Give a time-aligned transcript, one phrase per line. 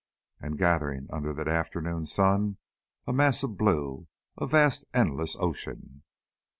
[0.39, 2.57] And gathering under the afternoon sun
[3.05, 6.01] a mass of blue, a vast, endless ocean....